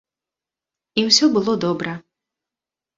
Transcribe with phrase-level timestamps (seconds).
[1.03, 1.91] І ўсё было добра!